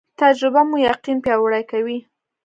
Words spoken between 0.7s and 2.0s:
یقین پیاوړی کوي